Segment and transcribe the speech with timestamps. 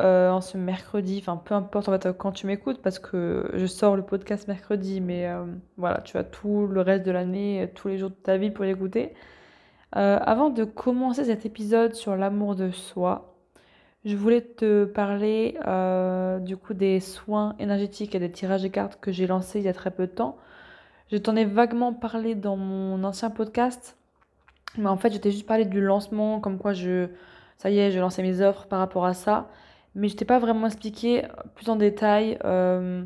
[0.00, 3.66] euh, en ce mercredi, enfin peu importe en fait quand tu m'écoutes parce que je
[3.66, 5.44] sors le podcast mercredi, mais euh,
[5.76, 8.64] voilà, tu as tout le reste de l'année, tous les jours de ta vie pour
[8.64, 9.14] l'écouter.
[9.96, 13.36] Euh, avant de commencer cet épisode sur l'amour de soi,
[14.04, 15.56] je voulais te parler
[16.42, 19.68] du coup des soins énergétiques et des tirages de cartes que j'ai lancés il y
[19.68, 20.36] a très peu de temps.
[21.12, 23.96] Je t'en ai vaguement parlé dans mon ancien podcast,
[24.78, 27.08] mais en fait, je t'ai juste parlé du lancement, comme quoi je,
[27.58, 29.48] ça y est, je lançais mes offres par rapport à ça.
[29.94, 31.22] Mais je t'ai pas vraiment expliqué
[31.54, 33.04] plus en détail euh,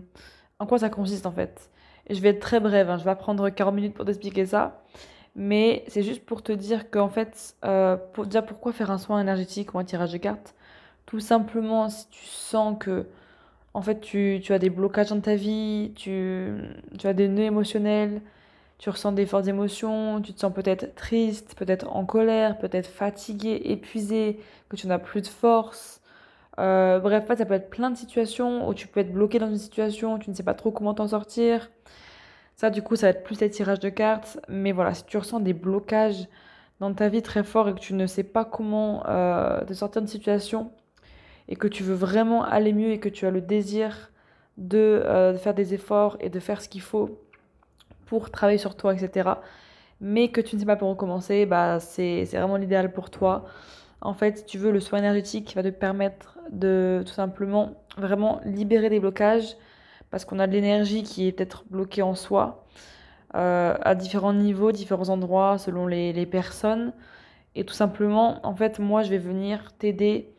[0.59, 1.71] en quoi ça consiste en fait.
[2.07, 4.83] Et je vais être très brève, hein, je vais prendre 40 minutes pour t'expliquer ça.
[5.37, 9.21] Mais c'est juste pour te dire qu'en fait, euh, pour, déjà pourquoi faire un soin
[9.21, 10.55] énergétique ou un tirage de cartes?
[11.07, 13.07] Tout simplement si tu sens que
[13.75, 16.53] en fait tu, tu as des blocages dans ta vie, tu,
[16.99, 18.23] tu as des nœuds émotionnels,
[18.79, 23.61] tu ressens des fortes émotions, tu te sens peut-être triste, peut-être en colère, peut-être fatigué,
[23.65, 25.98] épuisé, que tu n'as plus de force.
[26.59, 29.59] Euh, bref, ça peut être plein de situations où tu peux être bloqué dans une
[29.59, 31.71] situation, tu ne sais pas trop comment t'en sortir.
[32.57, 34.41] Ça, du coup, ça va être plus les tirages de cartes.
[34.49, 36.27] Mais voilà, si tu ressens des blocages
[36.81, 40.03] dans ta vie très forts et que tu ne sais pas comment euh, te sortir
[40.03, 40.73] d'une situation
[41.49, 44.11] et que tu veux vraiment aller mieux et que tu as le désir
[44.57, 47.21] de, euh, faire des efforts et de faire ce qu'il faut
[48.07, 49.31] pour travailler sur toi, etc.
[50.01, 53.45] Mais que tu ne sais pas pour recommencer, bah, c'est vraiment l'idéal pour toi.
[54.01, 58.41] En fait, si tu veux, le soin énergétique va te permettre de tout simplement vraiment
[58.45, 59.57] libérer des blocages
[60.11, 62.67] parce qu'on a de l'énergie qui est peut-être bloquée en soi
[63.35, 66.93] euh, à différents niveaux, différents endroits selon les, les, personnes.
[67.55, 70.33] Et tout simplement, en fait, moi, je vais venir t'aider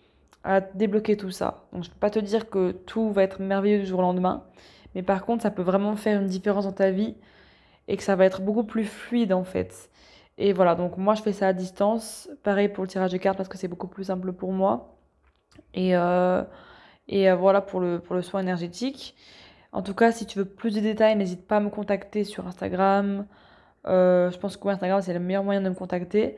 [0.43, 1.67] à débloquer tout ça.
[1.73, 4.03] Donc, je ne peux pas te dire que tout va être merveilleux du jour au
[4.03, 4.43] lendemain,
[4.95, 7.15] mais par contre, ça peut vraiment faire une différence dans ta vie
[7.87, 9.89] et que ça va être beaucoup plus fluide en fait.
[10.41, 12.29] Et voilà, donc moi je fais ça à distance.
[12.43, 14.97] Pareil pour le tirage de cartes parce que c'est beaucoup plus simple pour moi.
[15.73, 16.43] Et, euh,
[17.09, 19.15] et euh, voilà pour le, soin énergétique.
[19.73, 22.47] En tout cas, si tu veux plus de détails, n'hésite pas à me contacter sur
[22.47, 23.25] Instagram.
[23.85, 26.37] Euh, je pense que Instagram c'est le meilleur moyen de me contacter.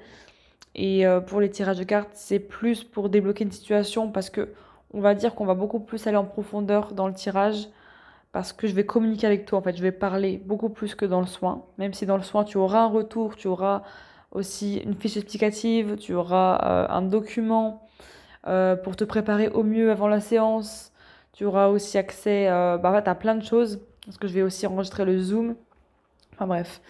[0.73, 4.53] Et pour les tirages de cartes, c'est plus pour débloquer une situation parce que
[4.93, 7.67] on va dire qu'on va beaucoup plus aller en profondeur dans le tirage
[8.31, 11.05] parce que je vais communiquer avec toi, en fait, je vais parler beaucoup plus que
[11.05, 13.83] dans le soin, même si dans le soin, tu auras un retour, tu auras
[14.31, 17.87] aussi une fiche explicative, tu auras euh, un document
[18.47, 20.93] euh, pour te préparer au mieux avant la séance,
[21.33, 24.65] tu auras aussi accès euh, bah, à plein de choses, parce que je vais aussi
[24.65, 25.55] enregistrer le Zoom,
[26.33, 26.81] enfin bref.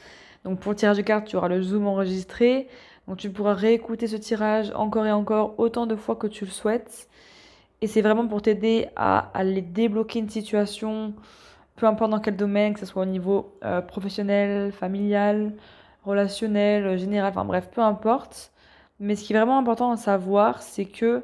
[0.45, 2.67] Donc pour le tirage de cartes, tu auras le Zoom enregistré,
[3.07, 6.51] donc tu pourras réécouter ce tirage encore et encore autant de fois que tu le
[6.51, 7.09] souhaites.
[7.81, 11.13] Et c'est vraiment pour t'aider à aller débloquer une situation,
[11.75, 15.53] peu importe dans quel domaine, que ce soit au niveau euh, professionnel, familial,
[16.05, 18.51] relationnel, euh, général, enfin bref, peu importe.
[18.99, 21.23] Mais ce qui est vraiment important à savoir, c'est que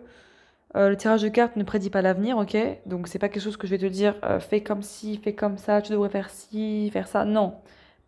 [0.76, 2.58] euh, le tirage de cartes ne prédit pas l'avenir, ok?
[2.88, 5.58] Donc c'est pas quelque chose que je vais te dire, fais comme ci, fais comme
[5.58, 7.26] ça, tu devrais faire ci, faire ça.
[7.26, 7.56] Non,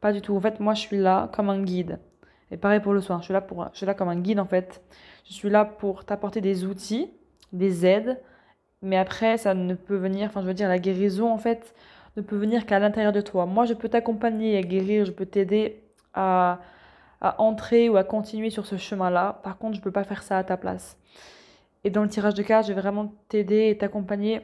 [0.01, 0.35] pas du tout.
[0.35, 1.99] En fait, moi, je suis là comme un guide.
[2.51, 4.39] Et pareil pour le soin, je suis là, pour, je suis là comme un guide
[4.39, 4.81] en fait.
[5.27, 7.11] Je suis là pour t'apporter des outils,
[7.53, 8.19] des aides
[8.81, 11.73] mais après, ça ne peut venir, enfin je veux dire, la guérison en fait
[12.17, 13.45] ne peut venir qu'à l'intérieur de toi.
[13.45, 15.83] Moi, je peux t'accompagner à guérir, je peux t'aider
[16.13, 16.59] à,
[17.21, 19.41] à, entrer ou à continuer sur ce chemin-là.
[19.43, 20.97] Par contre, je ne peux pas faire ça à ta place.
[21.83, 24.41] Et dans le tirage de cartes, je vais vraiment t'aider et t'accompagner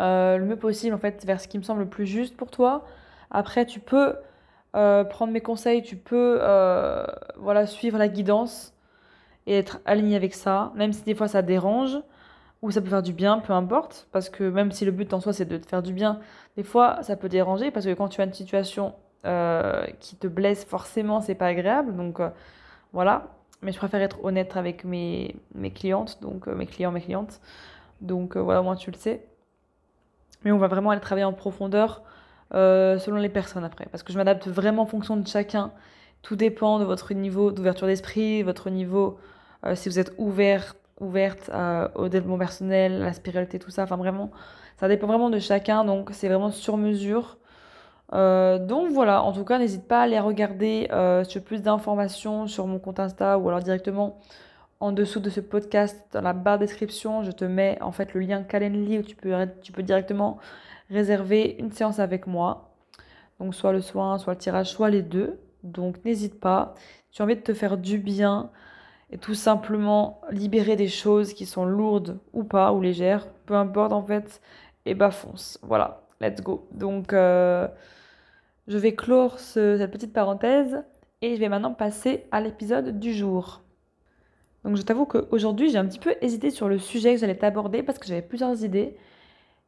[0.00, 2.50] euh, le mieux possible en fait vers ce qui me semble le plus juste pour
[2.50, 2.84] toi.
[3.30, 4.16] Après, tu peux
[4.76, 7.06] euh, prendre mes conseils, tu peux euh,
[7.36, 8.74] voilà suivre la guidance
[9.46, 11.98] et être aligné avec ça, même si des fois ça dérange
[12.64, 15.20] ou ça peut faire du bien, peu importe, parce que même si le but en
[15.20, 16.20] soi c'est de faire du bien,
[16.56, 18.94] des fois ça peut déranger parce que quand tu as une situation
[19.26, 22.30] euh, qui te blesse, forcément c'est pas agréable, donc euh,
[22.94, 23.28] voilà.
[23.60, 25.36] Mais je préfère être honnête avec mes,
[25.74, 27.42] clientes, donc euh, mes clients, mes clientes,
[28.00, 29.26] donc voilà, au moins tu le sais.
[30.44, 32.02] Mais on va vraiment aller travailler en profondeur
[32.50, 33.86] selon les personnes après.
[33.90, 35.72] Parce que je m'adapte vraiment en fonction de chacun.
[36.22, 39.18] Tout dépend de votre niveau d'ouverture d'esprit, votre niveau,
[39.74, 41.50] si vous êtes ouvert, ouverte
[41.94, 43.82] au développement personnel, la spiritualité, tout ça.
[43.84, 44.30] Enfin, vraiment,
[44.78, 45.84] ça dépend vraiment de chacun.
[45.84, 47.38] Donc, c'est vraiment sur mesure.
[48.12, 52.46] Euh, donc voilà, en tout cas, n'hésite pas à aller regarder euh, sur plus d'informations
[52.46, 54.20] sur mon compte Insta ou alors directement
[54.80, 58.20] en dessous de ce podcast, dans la barre description, je te mets en fait le
[58.20, 59.32] lien Calendly où tu peux,
[59.62, 60.38] tu peux directement
[60.90, 62.74] réserver une séance avec moi.
[63.40, 65.40] Donc soit le soin, soit le tirage, soit les deux.
[65.62, 66.74] Donc n'hésite pas.
[67.10, 68.50] Si tu as envie de te faire du bien
[69.14, 73.92] et tout simplement libérer des choses qui sont lourdes ou pas, ou légères, peu importe
[73.92, 74.42] en fait,
[74.86, 75.56] et bah fonce.
[75.62, 76.66] Voilà, let's go.
[76.72, 77.68] Donc euh,
[78.66, 80.82] je vais clore cette petite parenthèse
[81.22, 83.62] et je vais maintenant passer à l'épisode du jour.
[84.64, 87.84] Donc je t'avoue qu'aujourd'hui j'ai un petit peu hésité sur le sujet que j'allais t'aborder
[87.84, 88.96] parce que j'avais plusieurs idées.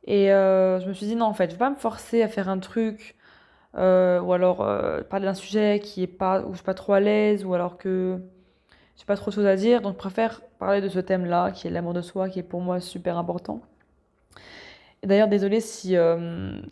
[0.06, 2.28] Et euh, je me suis dit non en fait je vais pas me forcer à
[2.28, 3.14] faire un truc
[3.76, 4.69] euh, ou alors
[5.08, 7.78] parler d'un sujet qui est pas où je suis pas trop à l'aise ou alors
[7.78, 8.20] que
[8.96, 11.50] j'ai pas trop de choses à dire donc je préfère parler de ce thème là
[11.50, 13.60] qui est l'amour de soi qui est pour moi super important.
[15.02, 15.94] D'ailleurs désolée si,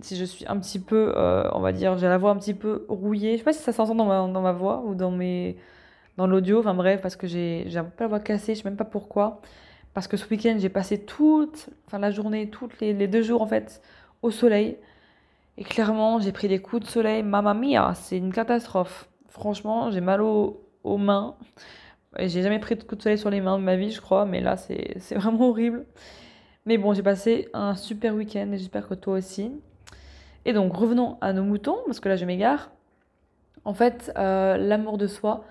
[0.00, 1.12] si je suis un petit peu
[1.53, 3.32] on va dire j'ai la voix un petit peu rouillée.
[3.35, 5.11] Je sais pas si ça s'entend dans ma, dans ma voix ou dans
[6.17, 8.77] dans l'audio, enfin bref, parce que j'ai un peu la voix cassée, je sais même
[8.77, 9.41] pas pourquoi.
[9.94, 13.43] Parce que ce week-end, j'ai passé toute enfin, la journée, toutes les, les, deux jours
[13.43, 13.82] en fait,
[14.23, 14.77] au soleil.
[15.56, 17.23] Et clairement, j'ai pris des coups de soleil.
[17.23, 19.09] Mamma mia, c'est une catastrophe.
[19.29, 21.37] Franchement, j'ai mal aux, aux mains.
[22.19, 24.25] J'ai jamais pris de coups de soleil sur les mains de ma vie, je crois,
[24.25, 24.56] mais là,
[24.99, 25.87] c'est vraiment horrible.
[26.66, 29.52] Mais bon, j'ai passé un super week-end et j'espère que toi aussi.
[30.44, 32.70] Et donc, revenons à nos moutons, parce que là, je m'égare.
[33.64, 35.44] En fait, euh, l'amour de soi,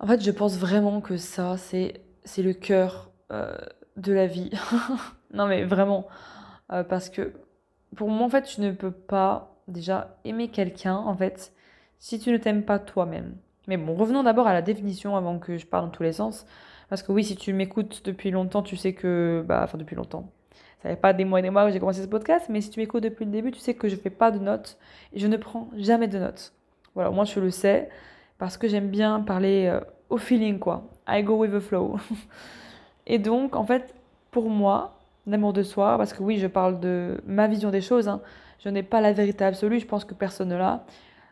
[0.00, 3.56] en fait, je pense vraiment que ça, c'est, c'est le cœur euh,
[3.96, 4.50] de la vie.
[5.32, 6.06] non, mais vraiment.
[6.72, 7.32] Euh, parce que
[7.94, 11.52] pour moi, en fait, tu ne peux pas déjà aimer quelqu'un, en fait,
[11.98, 13.36] si tu ne t'aimes pas toi-même.
[13.66, 16.46] Mais bon, revenons d'abord à la définition avant que je parle dans tous les sens.
[16.88, 19.44] Parce que oui, si tu m'écoutes depuis longtemps, tu sais que.
[19.46, 20.30] Bah, enfin, depuis longtemps.
[20.82, 22.70] Ça fait pas des mois et des mois que j'ai commencé ce podcast, mais si
[22.70, 24.78] tu m'écoutes depuis le début, tu sais que je fais pas de notes
[25.12, 26.52] et je ne prends jamais de notes.
[26.94, 27.88] Voilà, moi je le sais
[28.38, 29.80] parce que j'aime bien parler euh,
[30.10, 30.84] au feeling, quoi.
[31.08, 31.98] I go with the flow.
[33.06, 33.94] Et donc, en fait,
[34.30, 38.08] pour moi, l'amour de soi, parce que oui, je parle de ma vision des choses,
[38.08, 38.20] hein,
[38.64, 40.84] je n'ai pas la vérité absolue, je pense que personne ne l'a.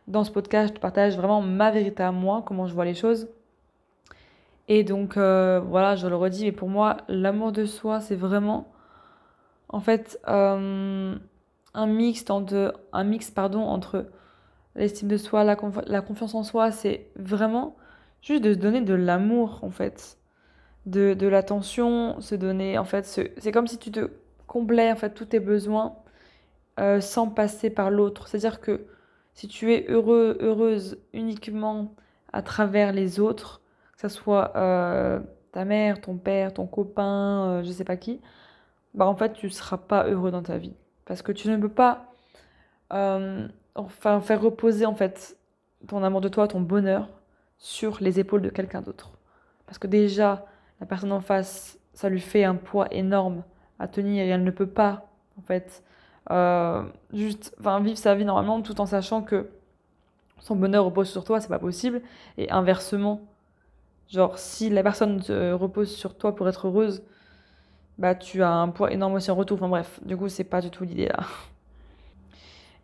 [0.06, 3.28] Dans ce podcast, je partage vraiment ma vérité à moi, comment je vois les choses.
[4.68, 8.72] Et donc, euh, voilà, je le redis, mais pour moi, l'amour de soi, c'est vraiment,
[9.68, 11.14] en fait, euh,
[11.74, 14.06] un mix entre, un mix, pardon, entre
[14.74, 15.56] l'estime de soi, la,
[15.86, 17.76] la confiance en soi, c'est vraiment
[18.22, 20.18] juste de se donner de l'amour, en fait.
[20.86, 24.10] De, de l'attention, se donner, en fait, c'est comme si tu te
[24.46, 25.96] comblais, en fait, tous tes besoins
[26.78, 28.28] euh, sans passer par l'autre.
[28.28, 28.86] C'est-à-dire que
[29.34, 31.94] si tu es heureux, heureuse uniquement
[32.32, 33.60] à travers les autres,
[33.94, 35.20] que ce soit euh,
[35.52, 38.20] ta mère, ton père, ton copain, euh, je sais pas qui,
[38.94, 40.74] bah en fait, tu seras pas heureux dans ta vie.
[41.04, 42.10] Parce que tu ne peux pas
[43.74, 45.36] enfin faire reposer en fait
[45.88, 47.08] ton amour de toi, ton bonheur
[47.58, 49.12] sur les épaules de quelqu'un d'autre.
[49.66, 50.46] Parce que déjà,
[50.80, 53.42] la personne en face, ça lui fait un poids énorme
[53.78, 55.08] à tenir et elle ne peut pas,
[55.38, 55.93] en fait, euh,
[57.12, 59.50] juste enfin, vivre sa vie normalement tout en sachant que
[60.40, 62.02] son bonheur repose sur toi, c'est pas possible.
[62.36, 63.22] Et inversement,
[64.10, 67.02] genre, si la personne se repose sur toi pour être heureuse,
[67.98, 69.58] bah tu as un poids énorme aussi en retour.
[69.58, 71.20] Enfin bref, du coup, c'est pas du tout l'idée là.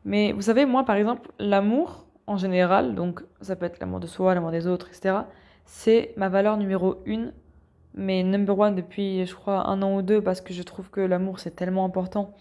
[0.05, 4.07] Mais vous savez, moi par exemple, l'amour, en général, donc ça peut être l'amour de
[4.07, 5.19] soi, l'amour des autres, etc.,
[5.67, 7.33] c'est ma valeur numéro une,
[7.95, 11.01] mais number one depuis, je crois, un an ou deux, parce que je trouve que
[11.01, 12.35] l'amour, c'est tellement important.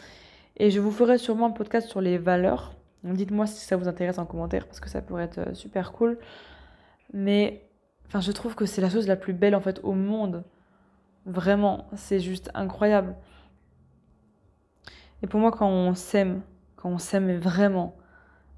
[0.60, 2.74] Et je vous ferai sûrement un podcast sur les valeurs.
[3.04, 6.18] Dites-moi si ça vous intéresse en commentaire, parce que ça pourrait être euh, super cool.
[7.14, 7.66] Mais
[8.08, 10.44] enfin, je trouve que c'est la chose la plus belle, en fait, au monde.
[11.26, 13.16] Vraiment, c'est juste incroyable.
[15.24, 16.42] Et pour moi, quand on s'aime,
[16.76, 17.96] quand on s'aime vraiment,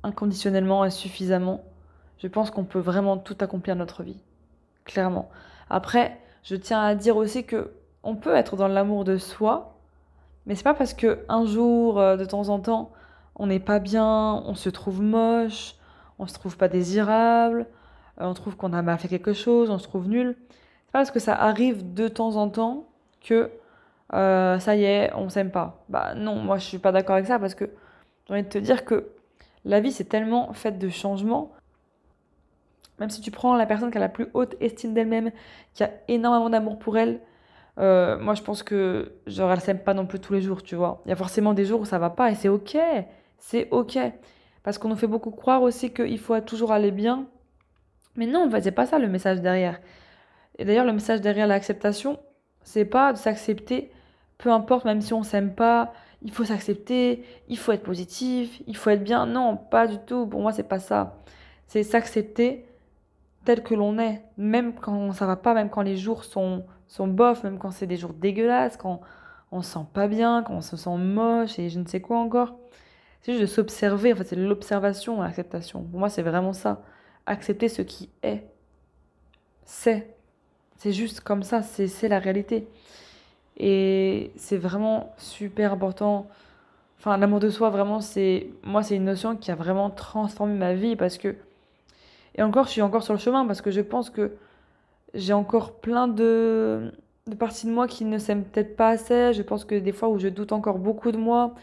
[0.04, 1.64] inconditionnellement et suffisamment,
[2.18, 4.24] je pense qu'on peut vraiment tout accomplir notre vie.
[4.86, 5.30] Clairement.
[5.70, 9.81] Après, je tiens à dire aussi que on peut être dans l'amour de soi,
[10.46, 12.92] mais c'est pas parce que un jour, euh, de temps en temps,
[13.36, 15.76] on n'est pas bien, on se trouve moche,
[16.20, 17.68] on se trouve pas désirable,
[18.20, 20.36] euh, on trouve qu'on a mal fait quelque chose, on se trouve nul.
[20.86, 22.88] C'est pas parce que ça arrive de temps en temps
[23.22, 23.52] que
[24.14, 25.84] euh, ça y est, on s'aime pas.
[25.90, 27.66] Bah non, moi je suis pas d'accord avec ça parce que
[28.28, 29.12] j'ai envie de te dire que
[29.66, 31.52] la vie, c'est tellement faite de changements.
[33.00, 35.32] Même si tu prends la personne qui a la plus haute estime d'elle-même,
[35.74, 37.20] qui a énormément d'amour pour elle,
[37.80, 40.76] Euh, moi, je pense que je ne s'aime pas non plus tous les jours, tu
[40.76, 41.02] vois.
[41.06, 42.78] Il y a forcément des jours où ça va pas et c'est ok.
[43.38, 43.98] C'est ok.
[44.64, 47.26] Parce qu'on nous fait beaucoup croire aussi qu'il faut toujours aller bien.
[48.16, 49.80] Mais non, c'est pas ça le message derrière.
[50.58, 52.20] Et d'ailleurs, le message derrière l'acceptation,
[52.64, 53.92] c'est pas de s'accepter,
[54.38, 58.76] peu importe, même si on s'aime pas, il faut s'accepter, il faut être positif, il
[58.78, 59.26] faut être bien.
[59.26, 60.28] Non, pas du tout.
[60.28, 61.18] Pour moi, c'est pas ça.
[61.68, 62.66] C'est s'accepter
[63.46, 67.08] tel que l'on est, même quand ça va pas, même quand les jours sont, sont
[67.08, 69.00] bof, même quand c'est des jours dégueulasses, quand
[69.54, 72.18] on se sent pas bien, quand on se sent moche et je ne sais quoi
[72.18, 72.58] encore.
[73.22, 75.84] C'est juste de s'observer, en fait, c'est l'observation, l'acceptation.
[75.84, 76.82] Pour moi, c'est vraiment ça.
[77.26, 78.44] Accepter ce qui est.
[79.64, 80.16] C'est.
[80.78, 82.68] C'est juste comme ça, c'est la réalité.
[83.58, 86.28] Et c'est vraiment super important.
[87.00, 88.48] Enfin, l'amour de soi, vraiment, c'est.
[88.64, 91.36] Moi, c'est une notion qui a vraiment transformé ma vie parce que.
[92.36, 94.36] Et encore, je suis encore sur le chemin parce que je pense que
[95.14, 96.92] j'ai encore plein de,
[97.28, 99.34] de parties de moi qui ne s'aiment peut-être pas assez.
[99.34, 101.56] Je pense que des fois où je doute encore beaucoup de moi.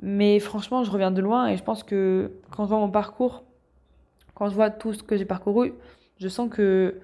[0.00, 3.44] Mais franchement, je reviens de loin et je pense que quand je vois mon parcours,
[4.34, 5.74] quand je vois tout ce que j'ai parcouru,
[6.18, 7.00] je sens que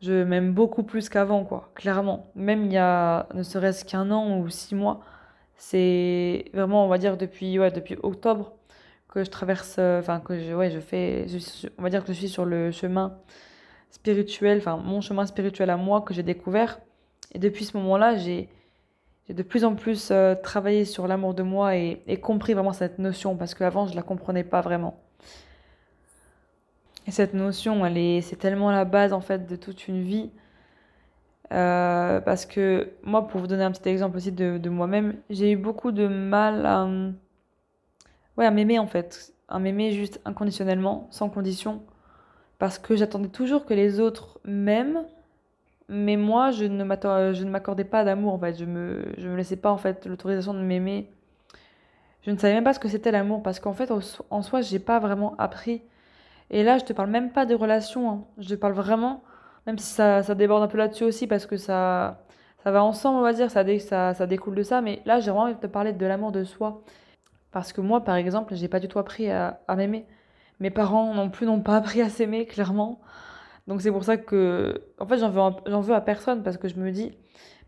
[0.00, 2.30] je m'aime beaucoup plus qu'avant, quoi, clairement.
[2.36, 5.00] Même il y a ne serait-ce qu'un an ou six mois,
[5.56, 8.52] c'est vraiment, on va dire, depuis, ouais, depuis octobre
[9.08, 11.26] que je traverse, euh, enfin, que je, ouais, je fais,
[11.78, 13.16] on va dire que je suis sur le chemin
[13.94, 16.80] spirituel, enfin, mon chemin spirituel à moi que j'ai découvert.
[17.32, 18.48] Et depuis ce moment-là, j'ai,
[19.28, 22.98] de plus en plus euh, travaillé sur l'amour de moi et, et, compris vraiment cette
[22.98, 25.00] notion parce qu'avant, je ne la comprenais pas vraiment.
[27.06, 30.30] Et cette notion, elle est, c'est tellement la base en fait de toute une vie.
[31.52, 35.52] Euh, parce que moi, pour vous donner un petit exemple aussi de, de moi-même, j'ai
[35.52, 36.88] eu beaucoup de mal à,
[38.36, 39.32] ouais, à m'aimer en fait.
[39.48, 41.82] À m'aimer juste inconditionnellement, sans condition.
[42.58, 45.04] Parce que j'attendais toujours que les autres m'aiment.
[45.88, 48.54] Mais moi, je ne m'accordais pas d'amour en fait.
[48.54, 51.10] Je me, je me laissais pas en fait l'autorisation de m'aimer.
[52.22, 53.90] Je ne savais même pas ce que c'était l'amour parce qu'en fait,
[54.30, 55.82] en soi, j'ai pas vraiment appris
[56.50, 58.10] et là, je te parle même pas de relations.
[58.10, 58.24] Hein.
[58.38, 59.22] Je te parle vraiment,
[59.66, 62.24] même si ça, ça déborde un peu là-dessus aussi, parce que ça,
[62.62, 64.80] ça va ensemble, on va dire, ça, ça, ça découle de ça.
[64.80, 66.82] Mais là, j'ai vraiment envie de te parler de l'amour de soi.
[67.52, 70.06] Parce que moi, par exemple, j'ai pas du tout appris à, à m'aimer.
[70.60, 73.00] Mes parents non plus n'ont pas appris à s'aimer, clairement.
[73.66, 76.68] Donc c'est pour ça que, en fait, j'en veux, j'en veux à personne parce que
[76.68, 77.16] je me dis,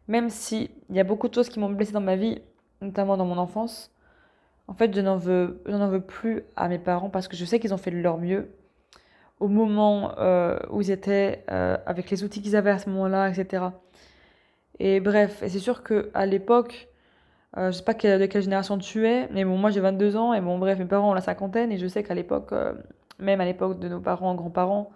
[0.08, 2.40] même s'il y a beaucoup de choses qui m'ont blessé dans ma vie,
[2.80, 3.90] notamment dans mon enfance,
[4.68, 7.44] en fait, je n'en veux, je n'en veux plus à mes parents parce que je
[7.44, 8.50] sais qu'ils ont fait de leur mieux
[9.38, 13.28] au moment euh, où ils étaient, euh, avec les outils qu'ils avaient à ce moment-là,
[13.28, 13.64] etc.
[14.78, 16.88] Et bref, et c'est sûr qu'à l'époque,
[17.56, 20.34] euh, je sais pas de quelle génération tu es, mais bon, moi j'ai 22 ans,
[20.34, 22.74] et bon, bref, mes parents ont la cinquantaine, et je sais qu'à l'époque, euh,
[23.18, 24.90] même à l'époque de nos parents, grands-parents,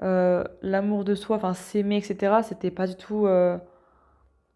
[0.00, 3.28] l'amour de soi, enfin s'aimer, etc., c'était pas du tout.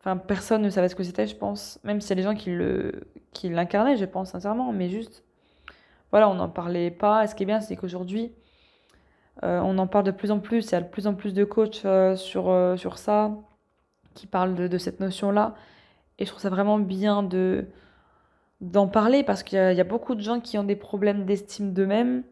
[0.00, 1.78] Enfin, personne ne savait ce que c'était, je pense.
[1.84, 2.50] Même s'il y a des gens qui
[3.32, 5.22] qui l'incarnaient, je pense sincèrement, mais juste,
[6.10, 7.24] voilà, on n'en parlait pas.
[7.24, 8.32] Et ce qui est bien, c'est qu'aujourd'hui,
[9.44, 11.34] euh, on en parle de plus en plus, il y a de plus en plus
[11.34, 13.32] de coachs euh, sur, euh, sur ça,
[14.14, 15.54] qui parlent de, cette notion-là.
[16.18, 17.66] Et je trouve ça vraiment bien de
[18.62, 22.22] d'en parler parce qu'il y, a beaucoup de gens qui ont des problèmes d'estime d'eux-mêmes,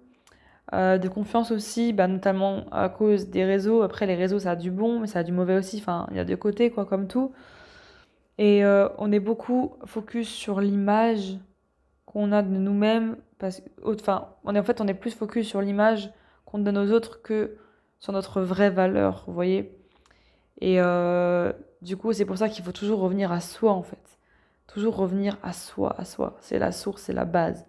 [0.72, 3.82] de confiance aussi, bah, notamment à cause des réseaux.
[3.82, 5.78] Après, les réseaux, ça a du bon, mais ça a du mauvais aussi.
[5.80, 7.32] Enfin, il y a deux côtés, quoi, comme tout.
[8.38, 11.36] Et on est beaucoup focus sur l'image
[12.06, 13.16] qu'on a de nous-mêmes.
[13.84, 16.10] Enfin, on est, en fait, on est plus focus sur l'image
[16.46, 17.56] qu'on donne aux autres que
[18.04, 19.76] sur notre vraie valeur, vous voyez.
[20.60, 21.52] Et euh,
[21.84, 24.18] du coup, c'est pour ça qu'il faut toujours revenir à soi, en fait.
[24.66, 26.36] Toujours revenir à soi, à soi.
[26.40, 27.66] C'est la source, c'est la base.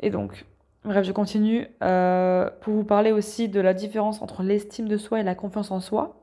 [0.00, 0.46] Et donc,
[0.84, 5.20] bref, je continue euh, pour vous parler aussi de la différence entre l'estime de soi
[5.20, 6.16] et la confiance en soi.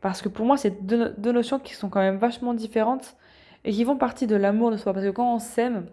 [0.00, 3.16] Parce que pour moi, c'est deux, notions qui sont quand même vachement différentes
[3.64, 4.92] et qui font partie de l'amour de soi.
[4.92, 5.86] Parce que quand on s'aime,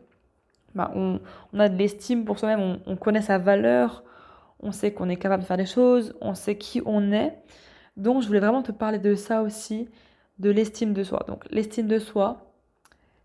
[0.76, 1.20] bah, on,
[1.58, 4.04] a de l'estime pour soi-même, on, on, connaît sa valeur,
[4.62, 7.36] on sait qu'on est capable de faire des choses, on sait qui on est.
[8.00, 9.90] Donc je voulais vraiment te parler de ça aussi,
[10.40, 11.24] de l'estime de soi.
[11.28, 12.54] Donc l'estime de soi,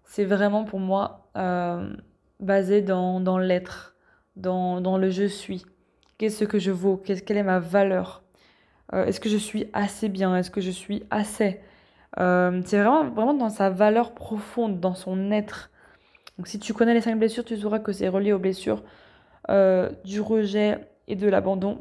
[0.05, 1.95] c'est vraiment pour moi euh,
[2.41, 3.95] basé dans, l'être,
[4.37, 5.65] dans, dans, le je suis.
[6.19, 6.97] Qu'est-ce que je vaux?
[6.97, 8.23] Quelle est ma valeur?
[8.93, 10.37] Euh, Est-ce que je suis assez bien?
[10.37, 11.61] Est-ce que je suis assez?
[12.19, 15.71] Euh, C'est vraiment, vraiment dans sa valeur profonde, dans son être.
[16.37, 18.83] Donc si tu connais les cinq blessures, tu sauras que c'est relié aux blessures
[20.05, 21.81] du rejet, et de l'abandon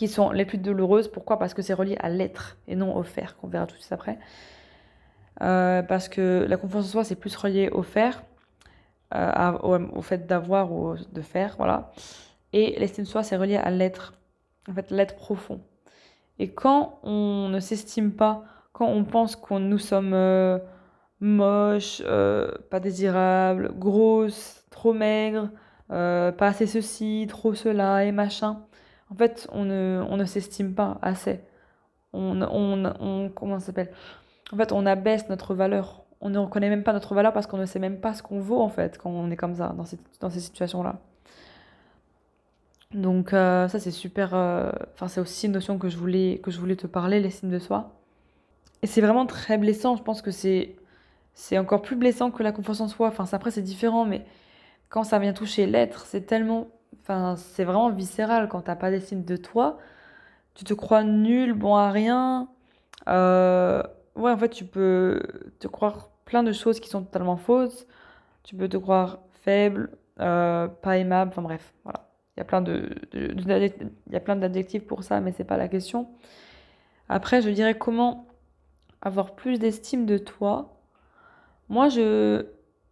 [0.00, 1.08] qui sont les plus douloureuses.
[1.08, 1.38] Pourquoi?
[1.38, 3.92] Parce que c'est relié à l'être et non au faire, qu'on verra tout de suite
[3.92, 4.18] après.
[5.42, 8.22] Euh, parce que la confiance en soi, c'est plus relié au faire,
[9.14, 11.92] euh, au, fait d'avoir ou de faire, voilà.
[12.54, 14.14] Et l'estime de soi, c'est relié à l'être,
[14.70, 15.60] en fait, l'être profond.
[16.38, 20.58] Et quand on ne s'estime pas, quand on pense qu'on nous sommes euh,
[21.20, 22.02] moches,
[22.70, 25.50] pas désirables, grosses, trop maigres,
[25.90, 28.62] pas assez ceci, trop cela et machin,
[29.10, 31.40] en fait, on ne, on ne s'estime pas assez.
[32.12, 33.90] On, on, on comment s'appelle?
[34.52, 36.02] En fait, on abaisse notre valeur.
[36.20, 38.40] On ne reconnaît même pas notre valeur parce qu'on ne sait même pas ce qu'on
[38.40, 39.84] vaut en fait quand on est comme ça, dans,
[40.20, 41.00] dans ces situations-là.
[42.92, 46.50] Donc euh, ça c'est super, euh, enfin c'est aussi une notion que je voulais que
[46.50, 47.92] je voulais te parler, l'estime de soi.
[48.82, 49.94] Et c'est vraiment très blessant.
[49.96, 50.76] Je pense que c'est
[51.32, 53.08] c'est encore plus blessant que la confiance en soi.
[53.08, 54.26] Enfin après c'est différent, mais
[54.88, 56.66] quand ça vient toucher l'être, c'est tellement,
[57.36, 59.78] c'est vraiment viscéral quand t'as pas d'estime de toi.
[60.54, 62.48] Tu te crois nul, bon à rien.
[63.08, 63.82] Euh,
[64.16, 65.22] ouais en fait tu peux
[65.58, 67.86] te croire plein de choses qui sont totalement fausses.
[68.44, 71.30] Tu peux te croire faible, pas aimable.
[71.32, 72.08] Enfin bref, voilà.
[72.36, 75.56] Il y a plein de, il y a plein d'adjectifs pour ça, mais c'est pas
[75.56, 76.08] la question.
[77.08, 78.26] Après, je dirais comment
[79.02, 80.80] avoir plus d'estime de toi.
[81.68, 82.46] Moi, je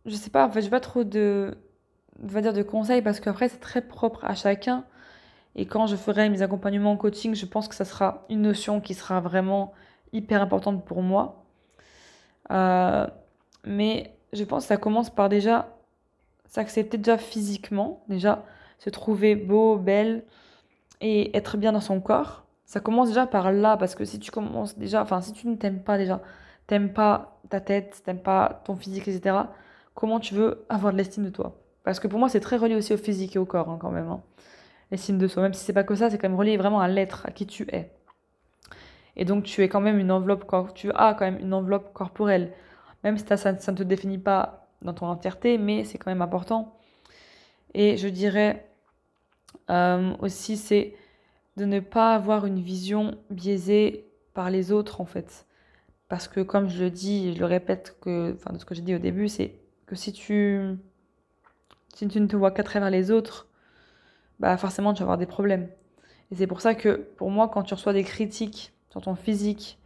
[0.06, 1.56] je sais pas, en fait, je pas trop de
[2.20, 4.84] va dire de conseils parce qu'après c'est très propre à chacun.
[5.56, 8.80] Et quand je ferai mes accompagnements en coaching, je pense que ça sera une notion
[8.80, 9.72] qui sera vraiment
[10.12, 11.44] hyper importante pour moi.
[12.50, 13.06] Euh,
[13.64, 15.68] mais je pense que ça commence par déjà
[16.46, 18.44] s'accepter déjà physiquement, déjà
[18.78, 20.24] se trouver beau, belle
[21.00, 22.44] et être bien dans son corps.
[22.64, 25.56] Ça commence déjà par là, parce que si tu commences déjà, enfin, si tu ne
[25.56, 26.20] t'aimes pas déjà,
[26.66, 29.36] t'aimes pas ta tête, t'aimes pas ton physique, etc.,
[29.94, 31.56] comment tu veux avoir de l'estime de toi?
[31.84, 33.90] Parce que pour moi, c'est très relié aussi au physique et au corps, hein, quand
[33.90, 34.08] même.
[34.08, 34.22] Hein.
[34.90, 36.88] L'estime de soi, même si c'est pas que ça, c'est quand même relié vraiment à
[36.88, 37.92] l'être, à qui tu es.
[39.16, 40.44] Et donc, tu es quand même une enveloppe,
[40.74, 42.52] tu as quand même une enveloppe corporelle.
[43.04, 46.22] Même si ça, ça ne te définit pas dans ton entièreté, mais c'est quand même
[46.22, 46.78] important.
[47.74, 48.68] Et je dirais
[49.70, 50.94] euh, aussi, c'est
[51.56, 55.46] de ne pas avoir une vision biaisée par les autres, en fait.
[56.08, 58.82] Parce que, comme je le dis, je le répète, que, enfin, de ce que j'ai
[58.82, 59.54] dit au début, c'est
[59.86, 60.76] que si tu,
[61.98, 63.48] si tu ne te vois qu'à travers les autres,
[64.38, 65.68] bah forcément, tu vas avoir des problèmes.
[66.30, 69.80] Et c'est pour ça que, pour moi, quand tu reçois des critiques sur ton physique,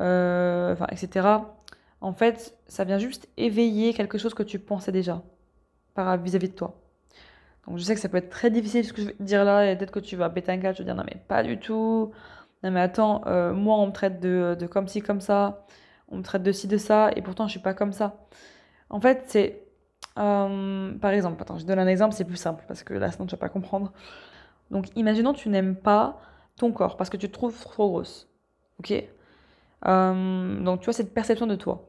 [0.00, 1.28] euh, etc.,
[2.00, 5.22] en fait, ça vient juste éveiller quelque chose que tu pensais déjà
[5.96, 6.74] vis-à-vis -vis de toi.
[7.66, 9.70] Donc je sais que ça peut être très difficile ce que je vais dire là,
[9.70, 11.58] et peut-être que tu vas péter un câble, tu vas dire non mais pas du
[11.58, 12.12] tout,
[12.62, 15.66] non mais attends, euh, moi on me traite de, de, comme ci, comme ça,
[16.08, 18.26] on me traite de ci, de ça, et pourtant je suis pas comme ça.
[18.90, 19.65] En fait, c'est...
[20.18, 23.26] Euh, par exemple, attends, je donne un exemple, c'est plus simple, parce que là sinon
[23.26, 23.92] tu vas pas comprendre.
[24.70, 26.18] Donc imaginons tu n'aimes pas
[26.56, 28.28] ton corps, parce que tu te trouves trop grosse.
[28.80, 28.92] Ok?
[29.86, 31.88] Euh, Donc tu as cette perception de toi.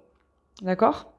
[0.61, 1.13] D'accord?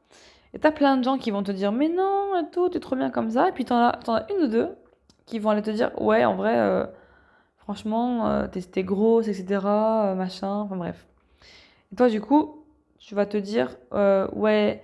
[0.54, 3.10] Et t'as plein de gens qui vont te dire mais non, tout, t'es trop bien
[3.10, 3.48] comme ça.
[3.48, 4.76] Et puis as, en as une ou deux
[5.26, 6.86] qui vont aller te dire ouais, en vrai, euh,
[7.58, 9.60] franchement, euh, t'es, grosse, etc.
[10.16, 11.06] Machin, enfin bref.
[11.92, 12.64] Et toi, du coup,
[12.98, 14.82] tu vas te dire ouais,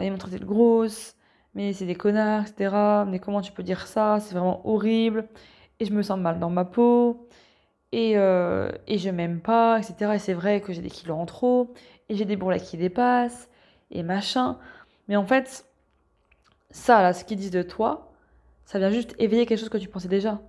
[0.00, 1.16] ils m'ont traité de grosse,
[1.54, 3.04] mais c'est des connards, etc.
[3.08, 4.18] Mais comment tu peux dire ça?
[4.20, 5.28] C'est vraiment horrible.
[5.80, 7.28] Et je me sens mal dans ma peau.
[7.92, 10.12] Et, et je m'aime pas, etc.
[10.14, 11.74] Et c'est vrai que j'ai des kilos en trop.
[12.08, 13.48] Et j'ai des bourrelets qui dépassent.
[13.90, 14.58] Et machin.
[15.08, 15.66] Mais en fait,
[16.70, 18.12] ça, là, ce qu'ils disent de toi,
[18.64, 20.40] ça vient juste éveiller quelque chose que tu pensais déjà.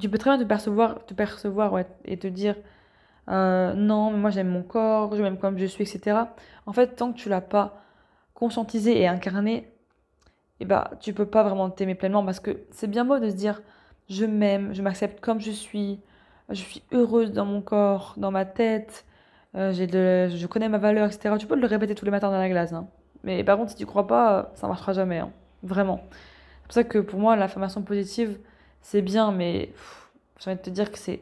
[0.00, 2.56] Tu peux très bien te percevoir, te percevoir et te dire
[3.28, 6.18] euh, non, mais moi j'aime mon corps, je m'aime comme je suis, etc.
[6.66, 7.82] En fait, tant que tu l'as pas
[8.34, 9.72] conscientisé et incarné,
[10.60, 13.34] eh ben, tu peux pas vraiment t'aimer pleinement parce que c'est bien beau de se
[13.34, 13.62] dire
[14.08, 16.00] je m'aime, je m'accepte comme je suis,
[16.48, 19.04] je suis heureuse dans mon corps, dans ma tête,
[19.56, 21.34] euh, de, je connais ma valeur, etc.
[21.38, 22.72] Tu peux le répéter tous les matins dans la glace.
[22.72, 22.88] Hein.
[23.24, 25.18] Mais par contre, si tu crois pas, ça marchera jamais.
[25.18, 25.30] Hein.
[25.62, 26.00] Vraiment.
[26.10, 28.38] C'est pour ça que pour moi, l'affirmation positive,
[28.80, 29.72] c'est bien, mais
[30.38, 31.20] j'ai envie de te dire que c'est.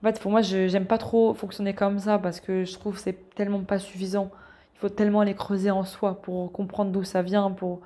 [0.00, 2.96] En fait, pour moi, je j'aime pas trop fonctionner comme ça parce que je trouve
[2.96, 4.30] que c'est tellement pas suffisant.
[4.74, 7.80] Il faut tellement aller creuser en soi pour comprendre d'où ça vient, pour,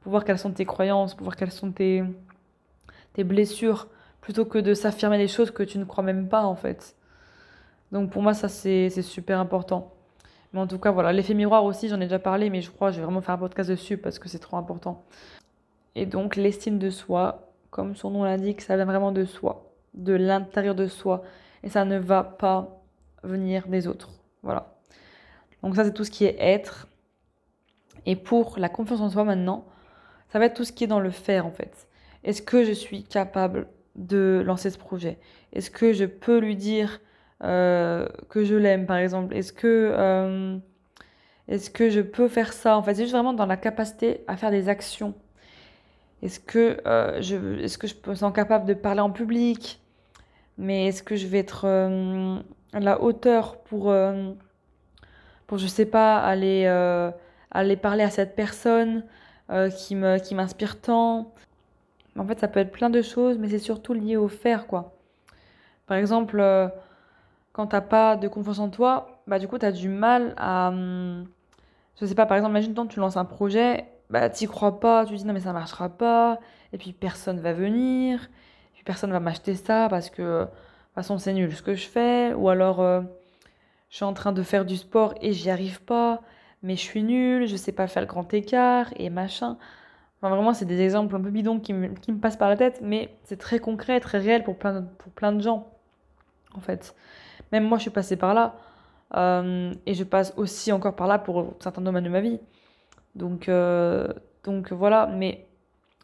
[0.00, 2.02] pour voir quelles sont tes croyances, pour voir quelles sont tes,
[3.12, 3.88] tes blessures,
[4.20, 6.96] plutôt que de s'affirmer les choses que tu ne crois même pas en fait.
[7.92, 9.92] Donc pour moi, ça c'est super important.
[10.52, 12.88] Mais en tout cas, voilà, l'effet miroir aussi, j'en ai déjà parlé, mais je crois
[12.88, 15.04] que je vais vraiment faire un podcast dessus parce que c'est trop important.
[15.94, 20.14] Et donc, l'estime de soi, comme son nom l'indique, ça vient vraiment de soi, de
[20.14, 21.22] l'intérieur de soi.
[21.62, 22.80] Et ça ne va pas
[23.22, 24.10] venir des autres.
[24.42, 24.78] Voilà.
[25.62, 26.86] Donc, ça, c'est tout ce qui est être.
[28.06, 29.66] Et pour la confiance en soi maintenant,
[30.30, 31.88] ça va être tout ce qui est dans le faire en fait.
[32.24, 35.18] Est-ce que je suis capable de lancer ce projet?
[35.52, 37.00] Est-ce que je peux lui dire
[37.44, 39.34] euh, que je l'aime, par exemple?
[39.36, 40.58] Est-ce que, euh,
[41.72, 42.76] que je peux faire ça?
[42.76, 45.14] En fait, c'est juste vraiment dans la capacité à faire des actions.
[46.22, 49.80] Est-ce que, euh, je, est-ce que je me sens capable de parler en public?
[50.58, 51.66] Mais est-ce que je vais être
[52.72, 53.94] à la hauteur pour,
[55.46, 56.66] pour je sais pas, aller,
[57.52, 59.04] aller parler à cette personne?
[59.50, 61.32] Euh, qui m'inspire tant.
[62.16, 64.92] En fait, ça peut être plein de choses, mais c'est surtout lié au faire, quoi.
[65.86, 66.68] Par exemple, euh,
[67.52, 70.68] quand t'as pas de confiance en toi, bah du coup, tu as du mal à...
[70.68, 71.26] Hum,
[72.00, 75.16] je sais pas, par exemple, imagine tu lances un projet, bah t'y crois pas, tu
[75.16, 76.38] dis non mais ça marchera pas,
[76.72, 80.94] et puis personne va venir, et puis personne va m'acheter ça parce que de toute
[80.94, 83.02] façon c'est nul ce que je fais, ou alors euh,
[83.90, 86.22] je suis en train de faire du sport et j'y arrive pas,
[86.62, 89.56] mais je suis nul, je sais pas faire le grand écart, et machin.
[90.20, 92.56] Enfin, vraiment, c'est des exemples un peu bidons qui me, qui me passent par la
[92.56, 95.68] tête, mais c'est très concret, très réel pour plein de, pour plein de gens,
[96.54, 96.94] en fait.
[97.52, 98.56] Même moi, je suis passée par là,
[99.16, 102.40] euh, et je passe aussi encore par là pour certains domaines de ma vie.
[103.14, 104.08] Donc, euh,
[104.44, 105.46] donc voilà, mais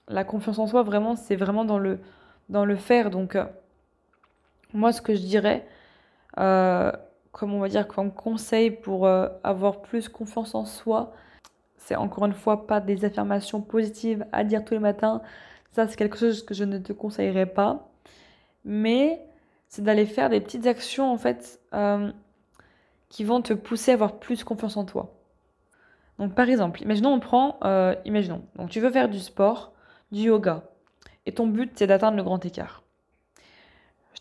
[0.09, 1.99] la confiance en soi, vraiment, c'est vraiment dans le,
[2.49, 3.11] dans le faire.
[3.11, 3.45] Donc, euh,
[4.73, 5.67] moi, ce que je dirais,
[7.35, 11.13] comme on va dire, comme conseil pour avoir plus confiance en soi,
[11.77, 15.21] c'est encore une fois pas des affirmations positives à dire tous les matins.
[15.73, 17.91] Ça, c'est quelque chose que je ne te conseillerais pas.
[18.65, 19.21] Mais
[19.69, 21.61] c'est d'aller faire des petites actions, en fait,
[23.09, 25.15] qui vont te pousser à avoir plus confiance en toi.
[26.19, 29.73] Donc par exemple, imaginons on prend, euh, imaginons, donc tu veux faire du sport,
[30.13, 30.63] du yoga,
[31.27, 32.84] et ton but c'est d'atteindre le grand écart.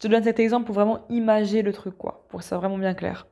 [0.04, 2.58] Je te donne cet exemple pour vraiment imager le truc, quoi, pour que ça soit
[2.58, 3.26] vraiment bien clair.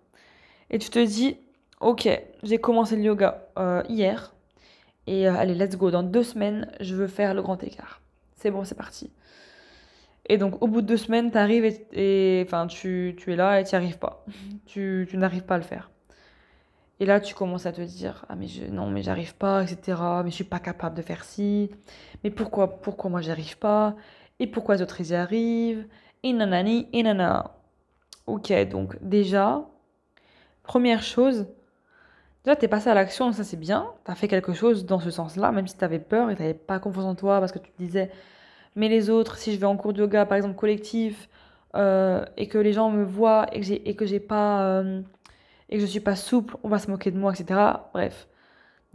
[0.69, 1.35] Et tu te dis,
[1.81, 2.07] ok,
[2.43, 4.33] j'ai commencé le yoga euh, hier,
[5.05, 7.99] et euh, allez, let's go, dans deux semaines, je veux faire le grand écart.
[8.37, 9.11] C'est bon, c'est parti.
[10.29, 13.59] Et donc au bout de deux semaines, tu arrives et, enfin, tu, tu, es là
[13.59, 14.23] et tu n'y arrives pas.
[14.65, 15.91] tu, tu n'arrives pas à le faire.
[17.01, 20.01] Et là, tu commences à te dire, ah mais je, non, mais j'arrive pas, etc.
[20.23, 21.69] Mais je suis pas capable de faire ci.
[22.23, 23.97] Mais pourquoi, pourquoi moi j'arrive pas?
[24.39, 25.85] Et pourquoi les autres y arrivent?
[26.23, 26.87] Et nanani.
[28.27, 29.65] Ok, donc déjà,
[30.63, 31.47] première chose,
[32.45, 33.87] déjà t'es passé à l'action, ça c'est bien.
[34.03, 37.05] T'as fait quelque chose dans ce sens-là, même si t'avais peur et t'avais pas confiance
[37.05, 38.11] en toi parce que tu te disais,
[38.75, 41.29] mais les autres, si je vais en cours de yoga, par exemple collectif,
[41.75, 45.01] euh, et que les gens me voient et que j'ai, et que j'ai pas euh,
[45.69, 47.59] et que je suis pas souple, on va se moquer de moi, etc.
[47.93, 48.27] Bref.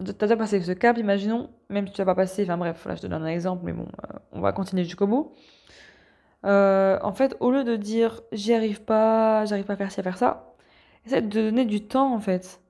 [0.04, 2.84] Tu as déjà passé ce cap, imaginons, même si tu n'as pas passé, enfin bref,
[2.86, 5.32] là je te donne un exemple, mais bon, euh, on va continuer jusqu'au bout.
[6.46, 10.00] Euh, en fait, au lieu de dire j'y arrive pas, j'arrive pas à faire ci,
[10.00, 10.54] à faire ça,
[11.06, 12.60] essaie de donner du temps en fait.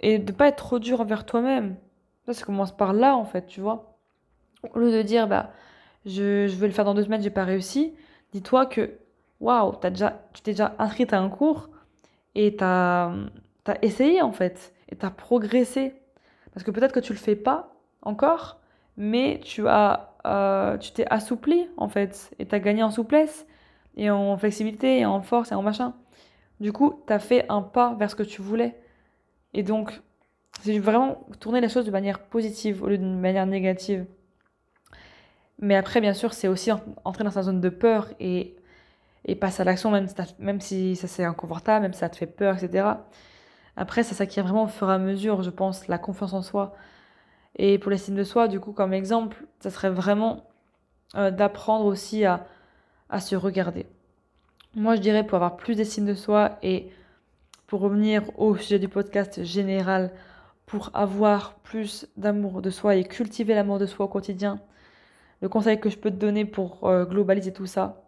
[0.00, 1.76] Et de pas être trop dur envers toi-même.
[2.26, 3.98] Ça, ça commence par là en fait, tu vois.
[4.74, 5.50] Au lieu de dire bah
[6.06, 7.94] je, je vais le faire dans deux semaines, j'ai pas réussi,
[8.32, 8.98] dis-toi que
[9.40, 11.68] waouh, tu t'es déjà inscrit à un cours,
[12.34, 13.12] et tu as,
[13.82, 15.94] essayé en fait, et tu as progressé.
[16.52, 18.60] Parce que peut-être que tu le fais pas encore,
[18.96, 23.46] mais tu as euh, tu t'es assoupli en fait, et tu as gagné en souplesse,
[23.96, 25.94] et en flexibilité, et en force, et en machin.
[26.60, 28.80] Du coup, tu as fait un pas vers ce que tu voulais.
[29.54, 30.02] Et donc,
[30.62, 34.06] c'est vraiment tourner les choses de manière positive au lieu d'une manière négative.
[35.60, 36.70] Mais après, bien sûr, c'est aussi
[37.04, 38.56] entrer dans sa zone de peur et
[39.24, 42.26] et passe à l'action, même, même si ça c'est inconfortable, même si ça te fait
[42.26, 42.86] peur, etc.
[43.76, 46.74] Après, ça s'acquiert vraiment au fur et à mesure, je pense, la confiance en soi.
[47.56, 50.48] Et pour l'estime de soi, du coup, comme exemple, ça serait vraiment
[51.16, 52.46] euh, d'apprendre aussi à,
[53.08, 53.86] à se regarder.
[54.74, 56.90] Moi, je dirais pour avoir plus d'estime de soi et
[57.66, 60.12] pour revenir au sujet du podcast général,
[60.66, 64.60] pour avoir plus d'amour de soi et cultiver l'amour de soi au quotidien,
[65.40, 68.04] le conseil que je peux te donner pour euh, globaliser tout ça,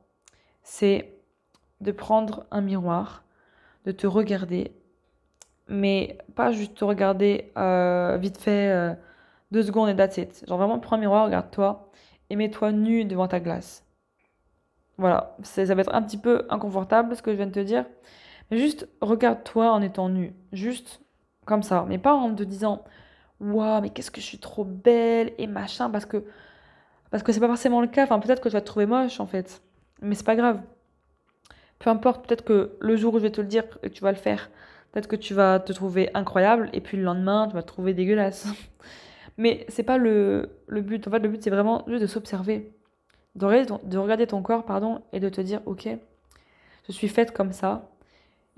[0.62, 1.14] c'est
[1.80, 3.24] de prendre un miroir,
[3.86, 4.72] de te regarder,
[5.68, 8.96] mais pas juste te regarder euh, vite fait
[9.50, 10.44] deux secondes et that's.
[10.46, 11.90] Genre vraiment prends un miroir, regarde-toi
[12.30, 13.84] et mets-toi nu devant ta glace.
[14.98, 17.86] Voilà, ça va être un petit peu inconfortable ce que je viens de te dire,
[18.50, 21.00] mais juste regarde-toi en étant nu, juste
[21.46, 22.84] comme ça, mais pas en te disant
[23.40, 26.24] waouh mais qu'est-ce que je suis trop belle et machin parce que
[27.10, 28.04] parce que c'est pas forcément le cas.
[28.04, 29.62] Enfin peut-être que tu vas te trouver moche en fait.
[30.02, 30.60] Mais c'est pas grave.
[31.78, 34.18] Peu importe, peut-être que le jour où je vais te le dire, tu vas le
[34.18, 34.50] faire.
[34.92, 37.94] Peut-être que tu vas te trouver incroyable et puis le lendemain, tu vas te trouver
[37.94, 38.48] dégueulasse.
[39.40, 41.08] Mais c'est pas le, le, but.
[41.08, 42.72] En fait, le but, c'est vraiment juste de s'observer.
[43.34, 45.88] De regarder, ton, corps, pardon, et de te dire, ok,
[46.86, 47.90] je suis faite comme ça.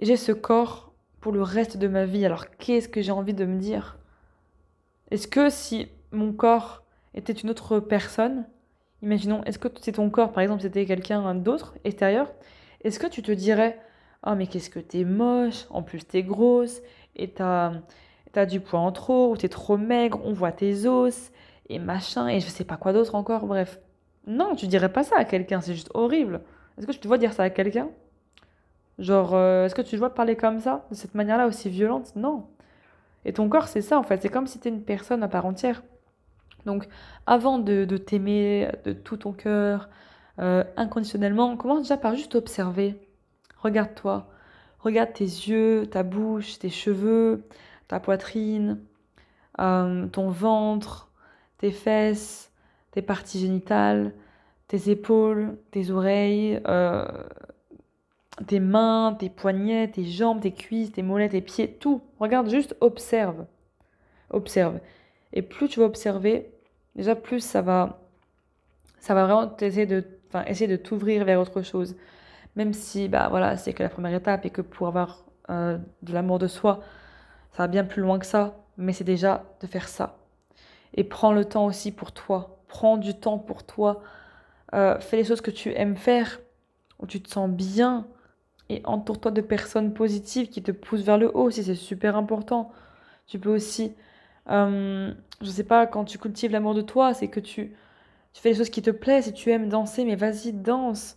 [0.00, 2.26] J'ai ce corps pour le reste de ma vie.
[2.26, 3.98] Alors, qu'est-ce que j'ai envie de me dire?
[5.12, 6.82] Est-ce que si mon corps
[7.14, 8.44] était une autre personne,
[9.02, 12.32] Imaginons, est-ce que c'est ton corps, par exemple, c'était quelqu'un d'autre, extérieur,
[12.82, 13.78] est-ce que tu te dirais
[14.24, 16.80] Oh, mais qu'est-ce que t'es moche, en plus t'es grosse,
[17.16, 17.72] et t'as
[18.38, 21.32] as du poids en trop, ou t'es trop maigre, on voit tes os,
[21.68, 23.80] et machin, et je sais pas quoi d'autre encore, bref.
[24.26, 26.42] Non, tu dirais pas ça à quelqu'un, c'est juste horrible.
[26.78, 27.88] Est-ce que tu te vois dire ça à quelqu'un?
[28.98, 32.14] Genre, euh, est-ce que tu dois parler comme ça, de cette manière-là aussi violente?
[32.14, 32.46] Non.
[33.24, 34.22] Et ton corps, c'est ça en fait.
[34.22, 35.82] C'est comme si tu une personne à part entière.
[36.66, 36.86] Donc,
[37.26, 39.88] avant de, t'aimer de tout ton cœur,
[40.38, 42.96] euh, inconditionnellement, commence déjà par juste observer.
[43.58, 44.28] Regarde-toi.
[44.80, 47.44] Regarde tes yeux, ta bouche, tes cheveux,
[47.92, 48.78] ta poitrine,
[49.60, 51.12] euh, ton ventre,
[51.58, 52.50] tes fesses,
[52.90, 54.14] tes parties génitales,
[54.66, 57.06] tes épaules, tes oreilles, euh,
[58.46, 62.00] tes mains, tes poignets, tes jambes, tes cuisses, tes mollets, tes pieds, tout.
[62.18, 63.44] Regarde, juste observe.
[64.30, 64.80] Observe.
[65.34, 66.50] Et plus tu vas observer,
[66.96, 68.00] déjà plus ça va,
[69.00, 69.86] ça va vraiment essayer
[70.66, 71.94] de, t'ouvrir vers autre chose.
[72.56, 76.14] Même si, bah voilà, c'est que la première étape et que pour avoir euh, de
[76.14, 76.80] l'amour de soi,
[77.52, 78.56] ça va bien plus loin que ça.
[78.78, 80.18] Mais c'est déjà de faire ça.
[80.94, 82.58] Et prends le temps aussi pour toi.
[82.68, 84.02] Prends du temps pour toi.
[84.74, 86.40] Euh, fais les choses que tu aimes faire,
[86.98, 88.06] où tu te sens bien.
[88.68, 92.72] Et entoure-toi de personnes positives qui te poussent vers le haut aussi, c'est super important.
[93.26, 93.94] Tu peux aussi
[94.50, 97.74] euh, je sais pas, quand tu cultives l'amour de toi, c'est que tu,
[98.34, 99.24] fais les choses qui te plaisent.
[99.26, 101.16] Si tu aimes danser, mais vas-y, danse.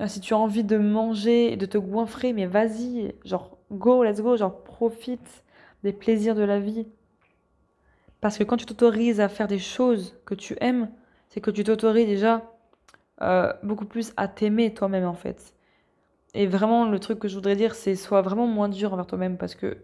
[0.00, 3.14] Euh, si tu as envie de manger et de te goinfrer, mais vas-y.
[3.24, 4.36] Genre, go, let's go.
[4.36, 5.41] Genre, profite
[5.82, 6.86] des plaisirs de la vie.
[8.20, 10.90] Parce que quand tu t'autorises à faire des choses que tu aimes,
[11.28, 12.42] c'est que tu t'autorises déjà
[13.20, 15.54] euh, beaucoup plus à t'aimer toi-même en fait.
[16.34, 19.36] Et vraiment, le truc que je voudrais dire, c'est sois vraiment moins dur envers toi-même
[19.36, 19.76] parce que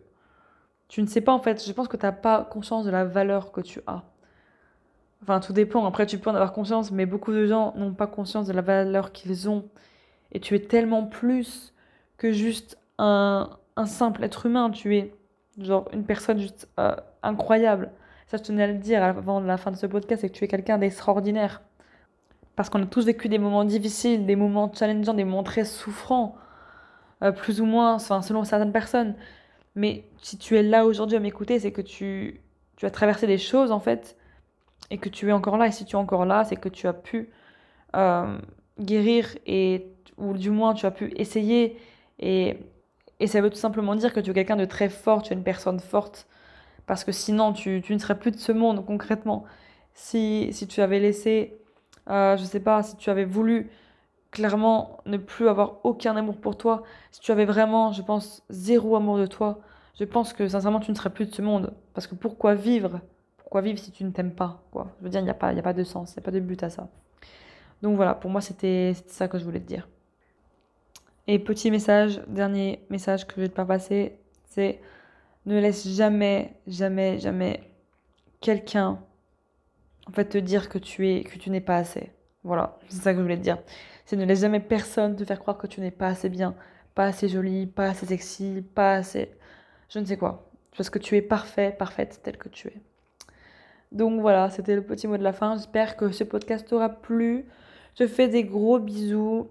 [0.88, 3.04] tu ne sais pas en fait, je pense que tu n'as pas conscience de la
[3.04, 4.02] valeur que tu as.
[5.22, 8.06] Enfin, tout dépend, après tu peux en avoir conscience, mais beaucoup de gens n'ont pas
[8.06, 9.68] conscience de la valeur qu'ils ont.
[10.32, 11.74] Et tu es tellement plus
[12.16, 15.14] que juste un, simple être humain, tu es
[15.58, 17.90] genre une personne juste euh, incroyable.
[18.26, 20.44] Ça, je tenais à le dire avant la fin de ce podcast, c'est que tu
[20.44, 21.62] es quelqu'un d'extraordinaire.
[22.56, 26.36] Parce qu'on a tous vécu des moments difficiles, des moments challengeants, des moments très souffrants,
[27.22, 29.14] euh, plus ou moins, enfin, selon certaines personnes.
[29.74, 32.40] Mais si tu es là aujourd'hui à m'écouter, c'est que tu,
[32.76, 34.16] tu as traversé des choses en fait
[34.90, 35.68] et que tu es encore là.
[35.68, 37.30] Et si tu es encore là, c'est que tu as pu
[37.96, 38.38] euh,
[38.80, 41.78] guérir et ou du moins tu as pu essayer
[42.18, 42.58] et,
[43.20, 45.36] et ça veut tout simplement dire que tu es quelqu'un de très fort, tu es
[45.36, 46.26] une personne forte
[46.86, 49.44] parce que sinon tu, tu ne serais plus de ce monde concrètement.
[49.94, 51.60] Si, si tu avais laissé,
[52.08, 53.70] euh, je sais pas, si tu avais voulu
[54.30, 58.96] clairement ne plus avoir aucun amour pour toi, si tu avais vraiment, je pense, zéro
[58.96, 59.60] amour de toi,
[59.98, 61.74] je pense que sincèrement tu ne serais plus de ce monde.
[61.94, 63.00] Parce que pourquoi vivre?
[63.36, 64.92] Pourquoi vivre si tu ne t'aimes pas quoi?
[64.98, 66.30] Je veux dire, il n'y a, pas, a pas de sens, il n'y a pas
[66.30, 66.88] de but à ça.
[67.82, 69.88] Donc voilà, pour moi c'était ça que je voulais te dire.
[71.30, 74.80] Et petit message, dernier message que je vais te passer, c'est
[75.44, 77.70] ne laisse jamais, jamais, jamais
[78.40, 78.98] quelqu'un
[80.06, 82.10] en te dire que tu es que tu n'es pas assez.
[82.44, 83.58] Voilà, c'est ça que je voulais te dire.
[84.06, 86.54] C'est ne laisse jamais personne te faire croire que tu n'es pas assez bien,
[86.94, 89.30] pas assez jolie, pas assez sexy, pas assez
[89.90, 90.50] je ne sais quoi.
[90.78, 92.80] Parce que tu es parfait, parfaite telle que tu es.
[93.92, 95.56] Donc voilà, c'était le petit mot de la fin.
[95.56, 97.44] J'espère que ce podcast t'aura plu.
[97.98, 99.50] Je te fais des gros bisous